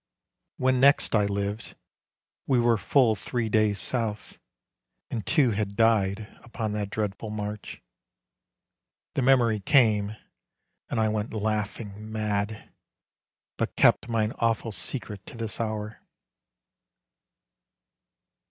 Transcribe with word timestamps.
When 0.57 0.79
next 0.79 1.13
I 1.13 1.25
lived, 1.25 1.75
we 2.47 2.59
were 2.59 2.79
full 2.79 3.13
three 3.15 3.49
days 3.49 3.77
south, 3.79 4.39
And 5.11 5.23
two 5.27 5.51
had 5.51 5.75
died 5.75 6.27
upon 6.43 6.71
that 6.71 6.89
dreadful 6.89 7.29
march; 7.29 7.83
The 9.13 9.21
memory 9.21 9.59
came, 9.59 10.15
and 10.89 10.99
I 10.99 11.07
went 11.07 11.35
laughing 11.35 12.11
mad, 12.11 12.73
But 13.57 13.75
kept 13.75 14.09
mine 14.09 14.31
awful 14.39 14.71
secret 14.71 15.23
to 15.27 15.37
this 15.37 15.59
hour. 15.61 16.01